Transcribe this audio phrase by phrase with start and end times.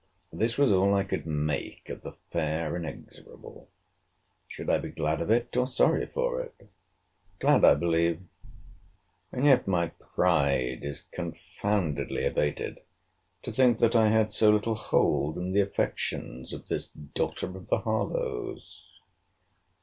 [0.33, 3.69] This was all I could make of the fair inexorable.
[4.47, 6.67] Should I be glad of it, or sorry for it?—
[7.37, 8.19] Glad I believe:
[9.31, 12.79] and yet my pride is confoundedly abated,
[13.43, 17.67] to think that I had so little hold in the affections of this daughter of
[17.67, 18.81] the Harlowes.